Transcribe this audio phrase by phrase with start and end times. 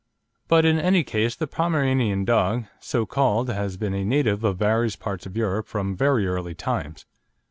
[0.47, 4.95] But in any case the Pomeranian dog, so called, has been a native of various
[4.95, 7.05] parts of Europe from very early times.